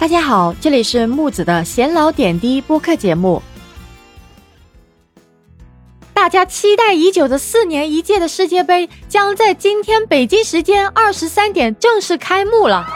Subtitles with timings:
[0.00, 3.42] 大家好，这里是木子的闲聊点滴播客节目。
[6.14, 12.86] 大家期待已久的四年一届的世界杯将在今天北京时间二十三点正式开幕了。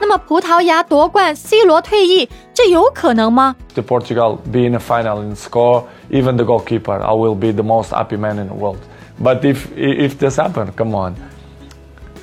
[0.00, 7.52] 那么葡萄牙夺冠，C 罗退役，这有可能吗？The Portugal be in a final and score even the goalkeeper, I will be
[7.52, 8.78] the most happy man in the world.
[9.22, 11.14] But if if this happen, come on.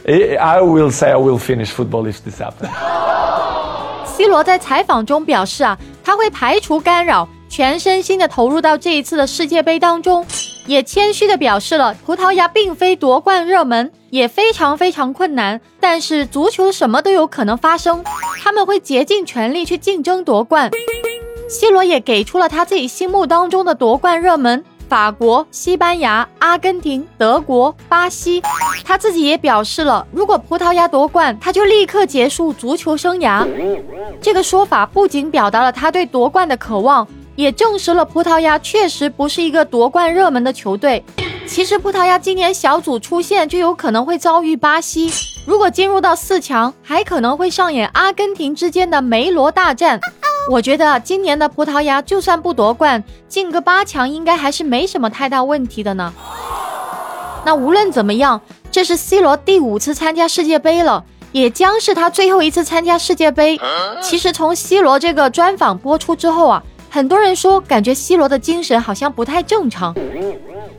[0.05, 2.70] I will say I will finish football if this happens.
[4.05, 10.25] C 罗在采访中表示啊，他会排除干扰，全身心的投入到这一次的世界杯当中，
[10.65, 18.04] 也谦虚的表示了葡萄牙并非夺冠热门，也非常非常困难，但是足球什么都有可能发生，
[18.43, 20.71] 他们会竭尽全力去竞争夺冠。
[21.47, 24.63] C 罗也给出了他自己心目当中的夺冠热门。
[24.91, 28.43] 法国、西班牙、阿根廷、德国、巴西，
[28.83, 33.47] 他自己也表示了，如果葡萄牙夺冠，他就立刻结束足球生涯。
[34.22, 37.07] 这个说法不仅表达了他对夺冠的渴望，
[37.38, 41.01] 也证实了葡萄牙确实不是一个夺冠热门的球队。
[41.47, 45.09] 其实，葡萄牙今年小组出线就有可能会遭遇巴西，
[45.47, 50.01] 如果进入到四强，还可能会上演阿根廷之间的梅罗大战。
[50.50, 56.14] 我觉得今年的葡萄牙就算不夺冠，进个八强应该还是没什么太大问题的呢。
[57.45, 63.59] 那无论怎么样，这是 C 罗第五次参加世界杯了，也将是他最后一次参加世界杯。
[64.02, 69.95] 其实从 C 罗这个专访播出之后啊，很多人说感觉 C 罗的精神好像不太正常。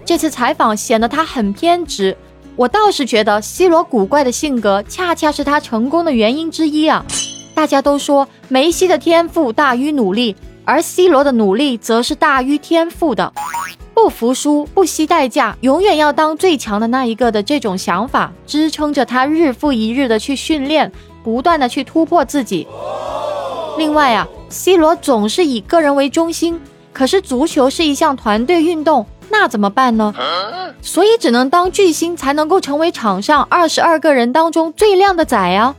[0.04, 2.16] 这次采访显得他很偏执，
[2.56, 7.04] 我倒是觉得 C 罗古怪的性格恰恰是他成功的原因之一啊。
[7.54, 13.32] 大家都说梅西的天赋大于努力，而 C 罗的努力则是大于天赋的。
[13.94, 20.90] 不服输、不惜代价、永远要当最强的那一个的这种想法，支撑着他日复一日的去训练，
[21.22, 22.66] 不断的去突破自己。
[23.78, 26.60] 另外啊，C 罗总是以个人为中心，
[26.92, 30.12] 可是足球是一项团队运动，那怎么办呢？
[30.80, 35.76] 所以只能当巨星，才能够成为场上二十二个人当中最靓的仔啊。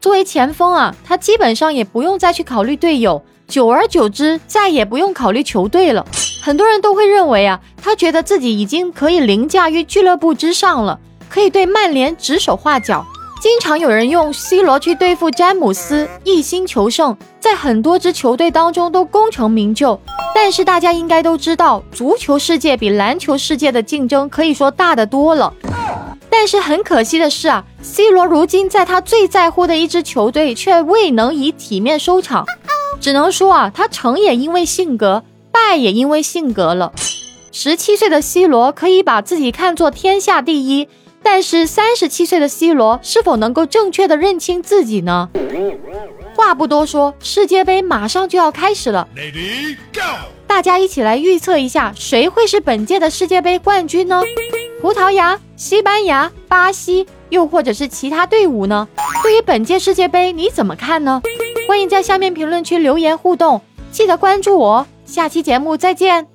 [0.00, 6.06] 作为前锋啊，他基本上也不用再去考虑队友，久而久之，再也不用考虑球队了。
[6.42, 10.98] 很多人都会认为啊，他觉得自己已经可以凌驾于俱乐部之上了，
[11.28, 13.04] 可以对曼联指手画脚。
[13.40, 20.00] 经常有人用 C 罗去对付詹姆斯，一心求胜，在很多支球队当中都功成名就。
[20.34, 25.52] 但是大家应该都知道，足球世界比篮球世界的竞争可以说大得多了。
[26.40, 32.46] 但是很可惜的是啊，C 罗如今在他最在乎的一支球队却未能以体面收场，
[33.00, 36.92] 只能说啊，他成也因为性格，败也因为性格了。
[37.50, 40.88] 十七岁的 C 罗可以把自己看作天下第一，
[41.24, 45.30] 但是三十七岁的 C 罗是否能够正确的认清自己呢？
[46.36, 49.08] 话不多说，世界杯马上就要开始了，
[50.46, 54.22] 大家一起来预测一下，谁会是本届的世界杯冠军呢？
[54.80, 58.86] 葡萄牙、西班牙、巴西，又或者是其他队伍呢？
[59.24, 61.20] 对于本届世界杯你怎么看呢？
[61.66, 63.60] 欢迎在下面评论区留言互动，
[63.90, 66.28] 记得关注我，下期节目再见。